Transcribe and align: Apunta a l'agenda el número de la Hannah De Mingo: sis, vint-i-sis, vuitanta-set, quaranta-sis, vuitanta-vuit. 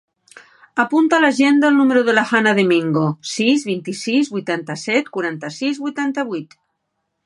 Apunta 0.83 1.17
a 1.17 1.23
l'agenda 1.25 1.69
el 1.73 1.77
número 1.81 2.03
de 2.07 2.15
la 2.19 2.23
Hannah 2.31 2.55
De 2.61 2.65
Mingo: 2.71 3.05
sis, 3.35 3.69
vint-i-sis, 3.71 4.35
vuitanta-set, 4.39 5.17
quaranta-sis, 5.19 5.87
vuitanta-vuit. 5.89 6.63